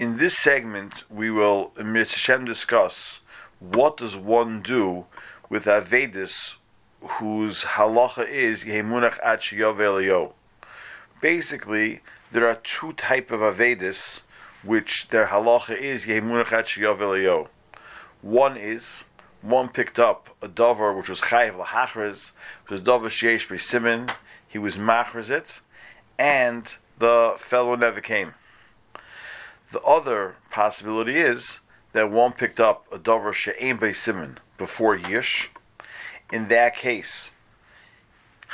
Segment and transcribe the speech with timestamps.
[0.00, 2.16] In this segment, we will, Mr.
[2.16, 3.20] Shem, discuss
[3.58, 5.04] what does one do
[5.50, 6.54] with Avedis
[7.02, 10.32] whose halacha is Yemunach Ad
[11.20, 12.00] Basically,
[12.32, 14.20] there are two type of Avedis
[14.62, 17.48] which their halacha is Yemunach Ad
[18.22, 19.04] One is
[19.42, 22.32] one picked up a dover which was chayiv lahachres,
[22.62, 24.08] which was dover sheish simon.
[24.48, 25.60] He was machres it,
[26.18, 28.32] and the fellow never came.
[29.72, 31.60] The other possibility is
[31.92, 35.46] that one picked up a dover she'ein simon before yish.
[36.32, 37.30] In that case,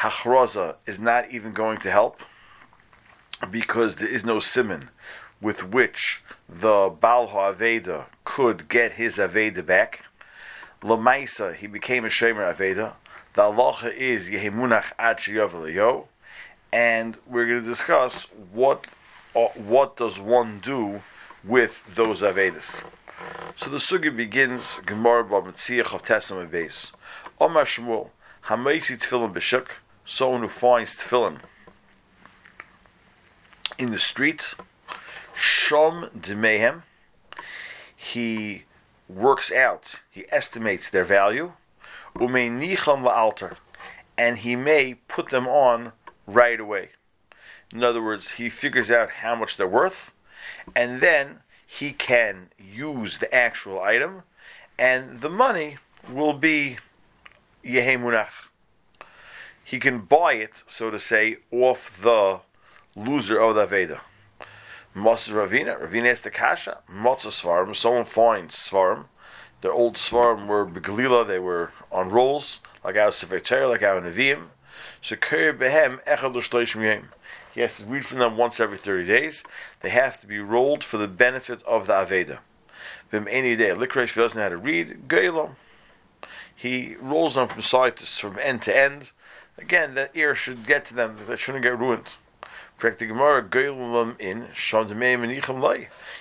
[0.00, 2.20] hachroza is not even going to help
[3.50, 4.90] because there is no simon
[5.40, 10.04] with which the Baal Aveda could get his Aveda back.
[10.82, 12.94] Lamaisa, he became a Shemer Aveda.
[13.34, 16.08] The halacha is Yehemunach Ad Yo,
[16.72, 18.86] and we're going to discuss what
[19.36, 21.02] Uh, what does one do
[21.46, 22.82] with those Avedas.
[23.54, 26.90] So the sugi begins Gemara B'Mitziach of Tesam Beis.
[27.40, 28.10] Omar Shmuel
[28.46, 29.68] Hamaisi Tefillin B'Shuk,
[30.04, 31.38] someone who finds Tefillin
[33.78, 34.54] in the street.
[35.34, 36.82] Shom Demehem.
[37.94, 38.64] He
[39.08, 41.52] works out, he estimates their value.
[42.16, 43.56] Umenicham la'alter.
[44.18, 45.92] And he may put them on
[46.26, 46.90] right away.
[47.72, 50.12] In other words, he figures out how much they're worth,
[50.74, 54.22] and then he can use the actual item,
[54.78, 55.78] and the money
[56.08, 56.78] will be
[57.64, 58.48] Yehemunach.
[59.64, 62.40] He can buy it, so to say, off the
[62.94, 64.00] loser of the Veda.
[64.94, 69.06] Mosas Ravina, Ravina is the Kasha, Motzah Svarim, someone finds Svarim.
[69.60, 74.46] Their old Svarim were Begalila, they were on rolls, like of Sefer like of Nevi'im.
[75.02, 77.08] Shekir Behem Echad L'Shloishim Yem.
[77.56, 79.42] He has to read from them once every 30 days.
[79.80, 82.40] They have to be rolled for the benefit of the Aveda.
[83.08, 85.52] Vim any day, Likresh doesn't know how to read, Geilo.
[86.54, 89.10] He rolls them from side to from end to end.
[89.56, 92.08] Again, that ear should get to them, that shouldn't get ruined.
[92.82, 94.48] in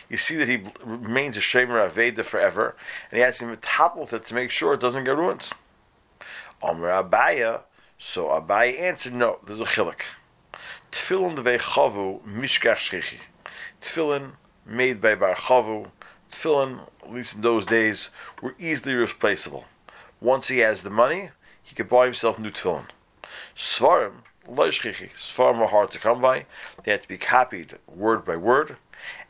[0.10, 2.78] You see that he remains a Shemer Aveda forever,
[3.12, 5.50] and he has to topple it to make sure it doesn't get ruined.
[6.64, 7.60] Amr Abaye,
[7.98, 10.00] so Abaye answered, no, there's a chilik.
[10.92, 13.20] Tefillin devei chavu mishkach shchichi.
[13.82, 14.34] Tefillin
[14.66, 15.92] made by bar chavu.
[16.30, 18.10] Tefillin, at least in those days,
[18.42, 19.66] were easily replaceable.
[20.22, 21.30] Once he has the money,
[21.62, 22.86] he can buy himself new tefillin.
[23.56, 25.10] Svarim, lo shchichi.
[25.18, 26.46] Svarim are hard to come by.
[26.84, 28.78] They have to be copied word by word,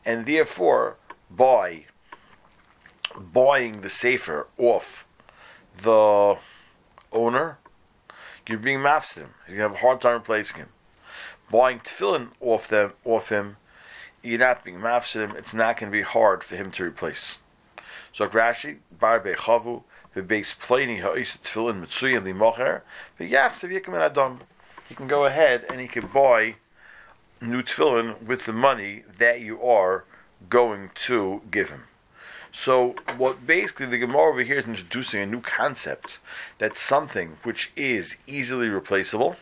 [0.04, 0.96] and therefore,
[1.30, 1.86] by
[3.16, 5.06] buying the sefer off
[5.82, 6.36] the
[7.12, 7.58] owner,
[8.48, 9.34] you're being mafsid him.
[9.46, 10.68] He's gonna have a hard time replacing him
[11.50, 13.56] buying tefillin off them off him,
[14.22, 17.38] you're not being mafsid It's not going to be hard for him to replace.
[18.12, 19.82] So Rashi bar bechavu
[20.26, 22.80] base plani ha'is tefillin mitzuyim limocher
[23.20, 24.40] v'yachsev yikim adam.
[24.88, 26.56] He can go ahead and he can buy
[27.40, 30.04] new tefillin with the money that you are
[30.48, 31.84] going to give him.
[32.52, 36.18] So, what basically the Gemara over here is introducing a new concept
[36.56, 39.36] that something which is easily replaceable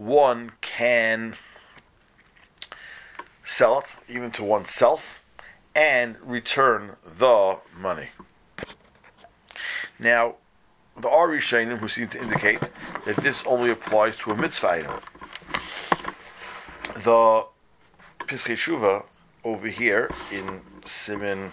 [0.00, 1.36] one can
[3.44, 5.22] sell it even to oneself
[5.74, 8.08] and return the money.
[9.98, 10.36] Now,
[10.96, 12.60] the Ari Shainim who seem to indicate
[13.04, 15.00] that this only applies to a mitzvah item.
[16.94, 17.44] The
[18.20, 19.04] Pischei Shuva
[19.44, 21.52] over here in Simin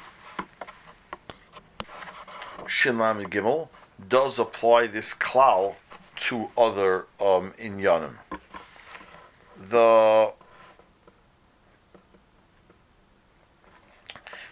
[2.64, 3.68] Shinlam and Gimel
[4.08, 5.76] does apply this klal
[6.16, 8.16] to other um, inyanim.
[9.60, 10.32] The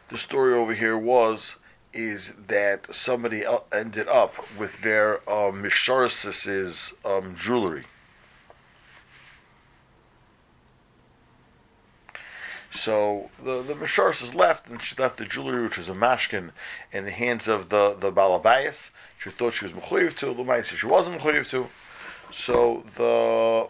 [0.10, 1.56] the story over here was
[1.94, 5.66] is that somebody ended up with their um,
[7.06, 7.86] um, jewelry.
[12.76, 16.52] So the the Misharsis left, and she left the jewelry, which was a mashkin,
[16.92, 18.90] in the hands of the the balabayas.
[19.18, 20.76] She thought she was mechuyev to Lumaisa.
[20.76, 21.70] She wasn't mechuyev to.
[22.34, 23.70] So the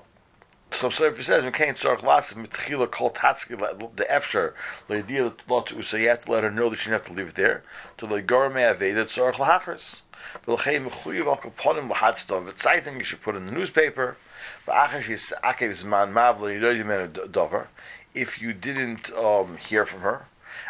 [0.72, 3.58] some Sefer says we can't lots of mitchila kol tatzki
[3.96, 4.54] the efsher
[4.88, 7.14] the idea lot so you have to let her know that she doesn't have to
[7.14, 7.64] leave it there.
[7.98, 9.98] To the gorme aveda tzarich lahachris
[10.46, 14.18] v'lchein mechuyev al kaponim lahatztov v'tzaiting you should put in the newspaper.
[14.66, 17.70] But v'achar she's akev zman you meant a dover.
[18.14, 20.26] If you didn't um, hear from her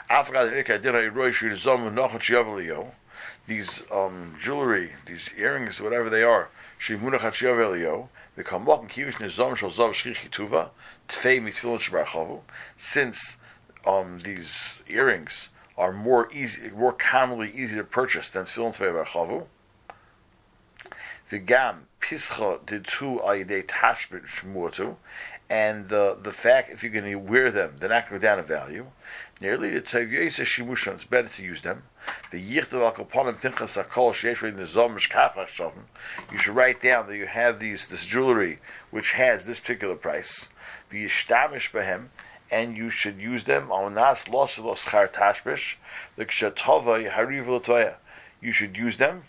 [0.10, 2.92] afrika dik did a reissue some of nachovlio
[3.48, 6.50] these um, jewelry, these earrings, whatever they are,
[6.90, 10.70] elio, kivish nizom
[11.08, 12.42] tfei
[12.78, 13.38] since
[13.86, 19.46] um, these earrings are more easy, more commonly easy to purchase than tefillin tvei
[21.30, 24.96] the V'gam pischa ditu ayidei tashbit shmuatu,
[25.50, 28.30] and the the fact if you're going to wear them, they're not going to go
[28.30, 28.86] down in value.
[29.42, 31.84] Nearly the tavyesa shimushan, it's better to use them.
[32.32, 35.72] The yichtav kapanim pinchas akol sheyesh nizam mishkach
[36.32, 38.60] You should write down that you have these this jewelry
[38.92, 40.48] which has this particular price.
[40.90, 42.08] V'yishtamish behem,
[42.50, 45.76] and you should use them on nas los los char tashbish.
[46.16, 47.96] The kshatova yahariv
[48.42, 49.24] You should use them.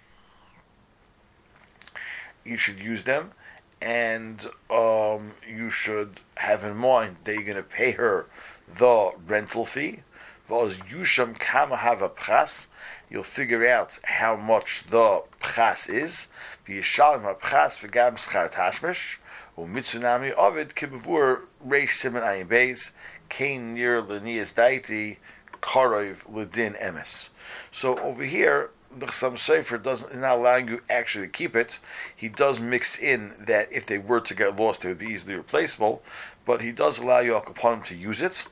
[2.45, 3.33] You should use them
[3.81, 8.27] and um, you should have in mind that you're going to pay her
[8.69, 10.01] the rental fee.
[10.49, 11.37] V'oz yusham
[11.77, 12.67] have a pras.
[13.11, 16.29] You'll figure out how much the pras is.
[16.67, 19.17] V'yishalim ha-pras v'gam schar tashmish.
[19.59, 22.91] U'mitzunami ovid kibavur reish simen ayin beis.
[23.29, 25.17] Kain near l'niyas daiti
[25.61, 27.29] karov l'din emes.
[27.73, 31.81] So over here, the Chassam Sofer doesn't is not allowing you actually to keep it.
[32.15, 35.35] He does mix in that if they were to get lost, they would be easily
[35.35, 36.03] replaceable.
[36.45, 38.47] But he does allow you al to use it.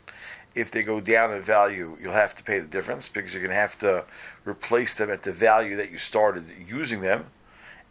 [0.55, 3.51] If they go down in value, you'll have to pay the difference because you're going
[3.51, 4.05] to have to
[4.45, 7.27] replace them at the value that you started using them,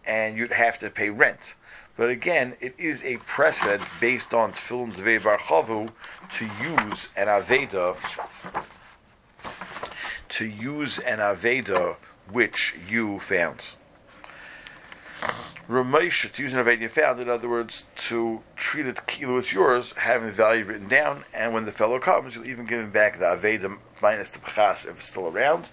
[0.05, 1.55] and you'd have to pay rent.
[1.97, 5.91] But again, it is a precedent based on Tefillin Zvei Bar Chavu
[6.31, 7.97] to use an Aveda
[10.29, 11.95] to use an Aveda
[12.31, 13.61] which you found.
[15.69, 19.53] Ramesh, to use an Aved you found, in other words, to treat it kilo it's
[19.53, 22.91] yours, having the value written down, and when the fellow comes, you'll even give him
[22.91, 25.69] back the Aved minus the Pachas if it's still around,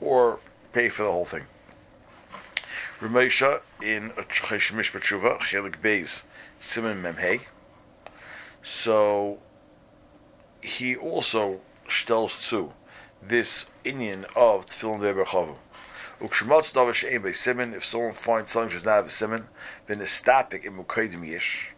[0.00, 0.38] or
[0.72, 1.44] pay for the whole thing.
[3.00, 6.22] Ramesha in Cheshmish Batshuva, Chelik Beis,
[6.58, 7.42] Simon Memhei.
[8.62, 9.40] So
[10.62, 12.72] he also stells to
[13.22, 15.24] this Indian of Tefillin Deber
[16.20, 17.32] She'en by
[17.74, 19.48] if someone finds something which not a simon,
[19.86, 21.70] then the stapik in yish,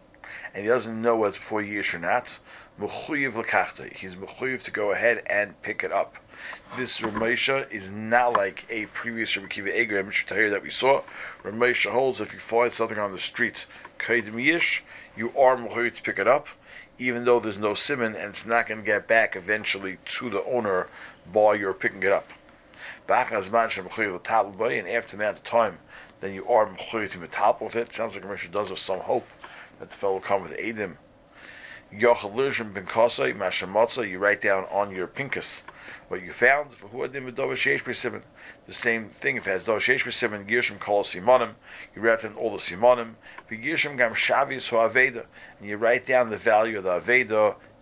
[0.53, 2.39] and he doesn't know whether it's before yish or not,
[2.79, 6.17] mechuyev lekachta, he's mechuyev to go ahead and pick it up.
[6.77, 11.01] This Ramesha is not like a previous Rabbi Kiva that we saw.
[11.43, 13.65] Ramesha holds if you find something on the street,
[13.97, 14.81] kaidim yish,
[15.15, 16.47] you are mechuyev to pick it up,
[16.99, 20.43] even though there's no simon and it's not going to get back eventually to the
[20.43, 20.87] owner
[21.31, 22.29] while you're picking it up
[23.09, 25.79] and after that time,
[26.19, 27.93] then you are mechuyev to metal with it.
[27.93, 29.27] Sounds like a mission does with some hope
[29.79, 30.97] that the fellow will come with Adim.
[31.93, 35.61] Yochel ben Kosai, Mashamatza, you write down on your pinkus
[36.09, 36.73] what you found.
[36.73, 38.21] For who adim
[38.65, 41.53] The same thing, if it has Dova Sheish B'Simon, Girshim Kol Simonim,
[41.95, 43.13] you write down all the Simonim.
[43.47, 45.25] For Girshim Gam Shavius Ho Aveda,
[45.59, 47.55] and you write down the value of the Aveda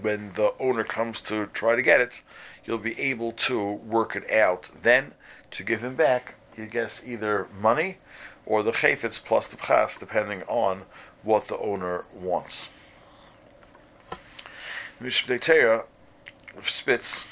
[0.00, 2.22] when the owner comes to try to get it,
[2.64, 4.68] you'll be able to work it out.
[4.82, 5.12] Then,
[5.52, 7.98] to give him back, you guess either money
[8.46, 10.82] or the chayfetz plus the pchas, depending on
[11.22, 12.68] what the owner wants.
[15.00, 15.84] Mishpdeteira
[16.62, 17.24] spits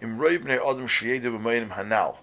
[0.00, 2.16] im b'mayim hanal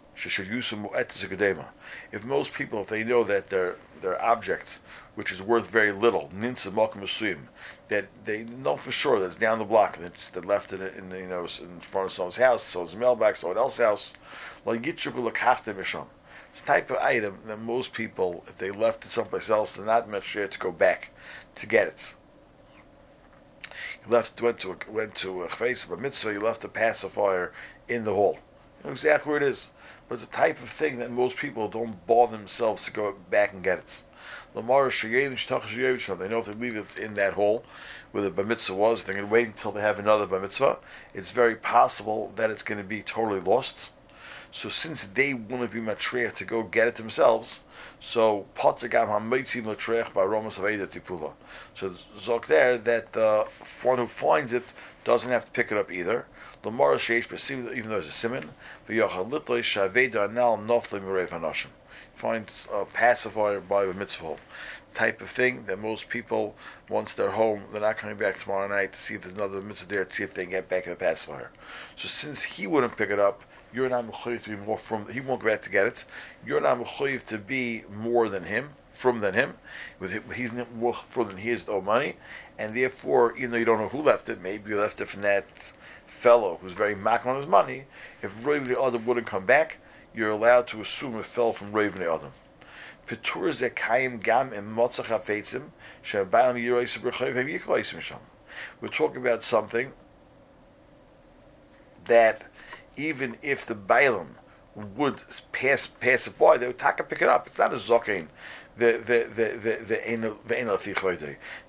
[2.12, 4.80] If most people, if they know that their their object,
[5.18, 7.40] which is worth very little, ninsa malkum
[7.88, 10.80] that they know for sure that it's down the block and it's they left it
[10.96, 14.14] in, you know in front of someone's house, someone's mailbox, someone else's house.
[14.64, 19.88] It's a type of item that most people, if they left it someplace else, they're
[19.88, 21.10] not much sure to go back
[21.56, 22.14] to get it.
[24.06, 26.34] You left went to a, went to a face of a mitzvah.
[26.34, 27.54] You left a pacifier
[27.90, 28.38] in the hall.
[28.82, 29.70] You know exactly where it is.
[30.08, 33.64] But a type of thing that most people don't bother themselves to go back and
[33.64, 34.04] get it.
[34.54, 37.64] They know if they leave it in that hole
[38.12, 40.78] where the bar mitzvah was, they're going to wait until they have another bar mitzvah.
[41.14, 43.90] It's very possible that it's going to be totally lost.
[44.52, 47.60] So since they to be matreach to go get it themselves,
[48.00, 51.34] so patagam hamitzim matreach by romas aveda tipula.
[51.76, 53.48] So zok there that the
[53.84, 54.64] one who finds it
[55.04, 56.26] doesn't have to pick it up either.
[56.64, 58.52] The mara sheish even though it's a simon,
[58.90, 61.68] v'yochal litloi shaveda anal noflim reif hanashim
[62.18, 64.38] find a pacifier by the mitzvah.
[64.98, 66.56] type of thing that most people,
[66.90, 69.88] once they're home, they're not coming back tomorrow night to see if there's another mitzvah
[69.88, 71.52] there to see if they can get back in the pacifier.
[71.96, 75.08] So since he wouldn't pick it up, you're not mechayiv to be more from.
[75.10, 76.06] He won't go back to get it.
[76.44, 79.54] You're not mechayiv to be more than him, from than him.
[80.00, 82.16] With him, he's more from than he is no money,
[82.58, 85.22] and therefore, even though you don't know who left it, maybe you left it from
[85.22, 85.46] that
[86.08, 87.84] fellow who's very mack on his money.
[88.24, 89.78] If really the other wouldn't come back,
[90.18, 92.32] you're allowed to assume it fell from Raven Adam.
[93.08, 94.52] Petur zekayim gam
[97.36, 98.20] hem yiklois misham.
[98.82, 99.92] We're talking about something
[102.08, 102.46] that
[102.98, 104.38] even if the Balaam
[104.76, 105.22] would
[105.52, 107.46] pass pass it by, they would take pick it up.
[107.46, 108.28] It's not a zokin.
[108.76, 109.98] The the the the the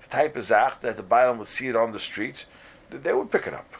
[0.01, 2.45] the type of zach that the Balaam would see it on the street,
[2.89, 3.71] they would pick it up.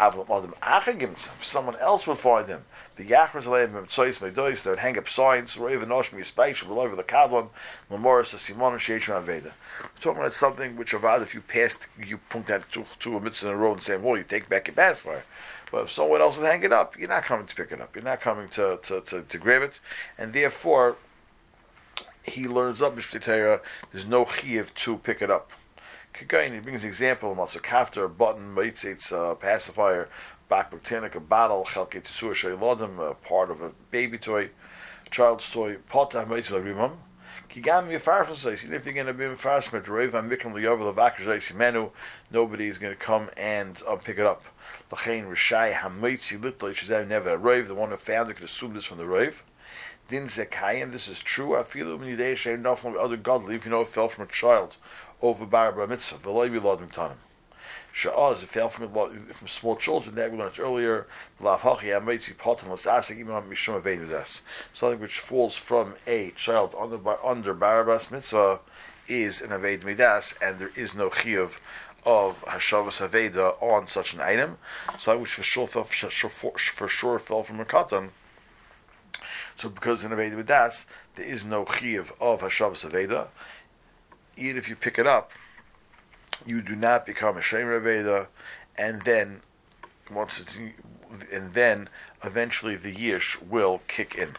[0.00, 2.64] If someone else would find him,
[2.96, 6.96] the Yachras Aleim Tzois Medois, they would hang up signs, Roiv Noshmi Yispaish, all over
[6.96, 7.48] the Kadlon,
[7.90, 9.52] Memoris, Simon, and Sheish Aveda.
[10.00, 13.48] Talking about something which Avad, if you passed, you point that to, to a mitzvah
[13.48, 15.24] in a road and say, well, you take back your pacifier.
[15.70, 17.94] But if someone else would hang it up, you're not coming to pick it up.
[17.94, 19.80] You're not coming to, to, to, to grab it.
[20.18, 20.96] And therefore,
[22.24, 23.60] he learns up Mishpatera,
[23.92, 25.50] there's no chiv to pick it up.
[26.14, 30.08] Kagain, he brings example of a kafter, a button, maitzitz, a pacifier,
[30.48, 34.50] bakbaktinik, a bottle, chelke tesur shaylodim, a part of a baby toy,
[35.10, 36.92] child's toy, potah maitzitz rimam.
[37.50, 40.94] Kigam yafarfas says, even if you're going to be farfas mit roiv, I'm mikam liyover
[40.94, 41.90] levakar menu,
[42.30, 44.44] nobody is going to come and uh, pick it up.
[44.92, 48.74] Lachain rishai hamaitzi little, she's never a roiv, the one who found it could assume
[48.74, 49.42] this from the roiv.
[50.06, 51.56] Din zekayim, this is true.
[51.56, 54.24] I feel when you day shay nothing other godly, if you know it fell from
[54.24, 54.76] a child
[55.24, 57.16] over Bar Mitzvah, the Levi Lodim Tanim.
[57.94, 58.92] Sha'az, it fell from,
[59.32, 61.06] from small children, that we learned earlier,
[64.74, 68.58] something which falls from a child under, under Barabbas Mitzvah
[69.08, 71.58] is an Aved Midas, and there is no Chiyuv
[72.04, 74.58] of Hashavas Aveda on such an item,
[74.98, 78.10] something which for sure fell, for sure fell from a katan.
[79.56, 80.84] So because in Aveda Midas,
[81.16, 83.28] there is no Chiyuv of Hashavas Aveda,
[84.36, 85.30] even if you pick it up,
[86.46, 88.26] you do not become a Shem Raveda,
[88.76, 89.40] and then
[90.10, 90.56] once it's,
[91.32, 91.88] and then
[92.22, 94.36] eventually the Yish will kick in.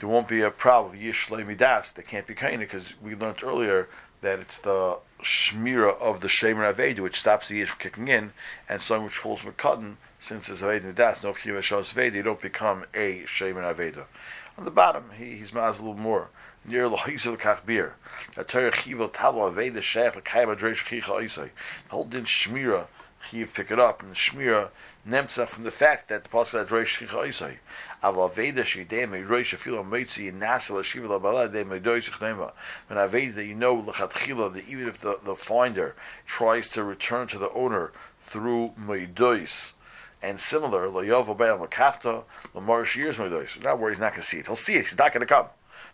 [0.00, 1.92] There won't be a problem Yish Midas.
[1.92, 3.88] They can't be kind because we learned earlier
[4.20, 8.32] that it's the Shmira of the Shem Raveda which stops the Yish from kicking in,
[8.68, 12.22] and something which falls with cotton, since it's Aved Midas, no Kiva Shos Veda, you
[12.22, 14.04] don't become a Shem Raveda.
[14.56, 16.28] On the bottom, he, he's a little more
[16.64, 17.92] near lohizel kachbir.
[18.34, 21.50] The Torah chival talo aveda shech l'kayim adreish chicha oisai.
[21.88, 22.86] The whole din shmira
[23.30, 24.68] chiv pick it up, and the shmira
[25.06, 27.56] nemtzach from the fact that the pasuk adreish chicha oisai.
[28.02, 32.52] Aval aveda shidei me reish afilo meitzi nasa l'shiva l'bala de me doisich nema.
[32.88, 35.94] When aveda that you know l'chatchila that even if the, the finder
[36.26, 37.92] tries to return to the owner
[38.26, 39.72] through meidois,
[40.22, 43.62] and similar, lo yovo be'al makachta, lo marish years meidois.
[43.62, 44.46] Not where he's not going to see it.
[44.46, 44.84] He'll see it.
[44.84, 45.46] He's not going to come.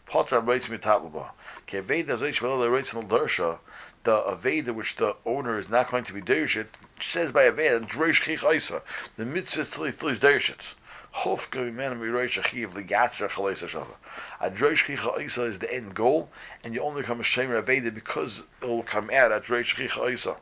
[0.06, 1.30] Potter Reitz Mitatlaba.
[1.66, 3.58] Keveda Zoish Vela Reitz Dersha,
[4.04, 6.66] the Aveda which the owner is not going to be Dershit,
[7.00, 8.82] says by Aveda, Dreish Chich Isa.
[9.16, 10.74] The mitzvah is Tli Tlis Dershits.
[11.16, 13.96] Hofka Iman Miroish Achiv Ligatzer Chalesa Shava.
[14.40, 16.30] A Dreish Chich Isa is the end goal,
[16.64, 20.12] and you only become a Shemer Aveda because it will come out at Dreish Chich
[20.12, 20.36] Isa.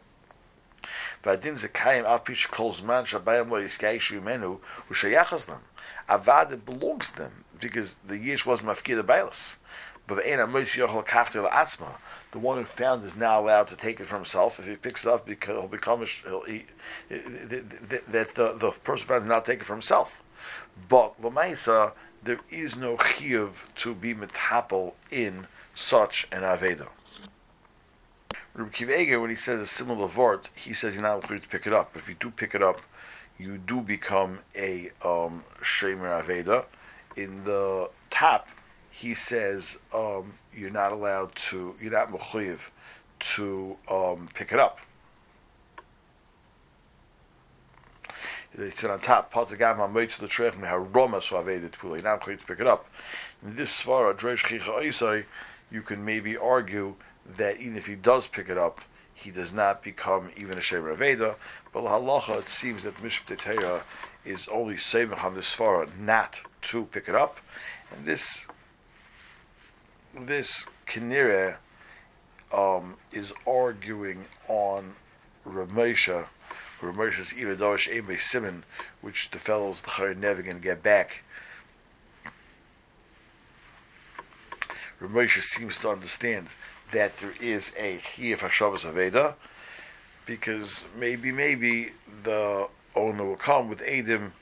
[1.24, 5.60] והדין זה קיים על פי שכל זמן שבהם לא יסגיישו ממנו, הוא שייך להם.
[6.10, 9.56] Avad belongs to them, because the Yish was mafkir the Bailas.
[10.06, 10.38] But the
[12.40, 14.60] one who found is now allowed to take it for himself.
[14.60, 16.66] If he picks it up, because he'll become a, he'll, he,
[17.10, 20.22] that the, the person found is now take it for himself.
[20.90, 26.90] But Lamaisa, there is no chiyuv to be metapel in such an aveda.
[28.59, 31.73] Rabbi when he says a similar word, he says you're not required to pick it
[31.73, 31.97] up.
[31.97, 32.81] If you do pick it up,
[33.39, 36.65] you do become a um, aveda.
[37.17, 38.49] In the top,
[38.91, 42.59] he says um, you're not allowed to, you're not mechuyev
[43.21, 44.81] to um, pick it up.
[48.55, 51.95] It's on top, Patagam Hamoitz the Trech Meharoma Suavedet Pula.
[51.95, 52.89] You're not going to pick it up.
[53.45, 55.25] In this Svara, Dreish Chicha
[55.71, 56.97] you can maybe argue
[57.37, 58.81] that even if he does pick it up,
[59.15, 61.35] he does not become even a Shemer Aveda.
[61.73, 63.83] But halacha, it seems that Mishpat
[64.25, 67.39] is only saving on this Svara not to pick it up.
[67.91, 68.47] And this
[70.15, 71.57] this Kinire
[72.53, 74.95] um, is arguing on
[75.47, 76.27] Ramesha,
[76.81, 78.65] Ramesha Ramesha's Iradosh Ebe Simon,
[79.01, 81.23] which the fellows the are never going to get back.
[85.01, 86.49] Ramosha seems to understand
[86.93, 89.35] that there is a chiyuv hashavas aveda,
[90.27, 91.93] because maybe maybe
[92.25, 94.33] the owner will come with Adim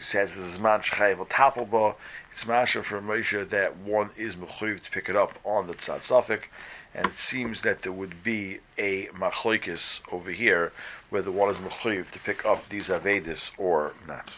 [0.00, 1.94] says this is man tapelba.
[2.32, 6.40] It's masha for Moshe that one is mechuyev to pick it up on the tzad
[6.94, 10.72] and it seems that there would be a machlokes over here
[11.10, 14.32] whether one is mechuyev to pick up these avedis or not.